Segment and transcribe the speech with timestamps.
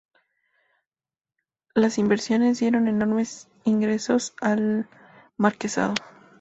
[1.75, 4.87] Las inversiones dieron enormes ingresos al
[5.37, 5.93] Marquesado.